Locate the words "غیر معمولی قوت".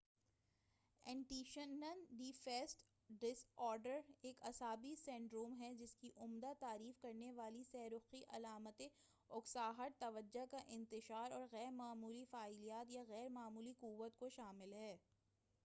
13.09-14.17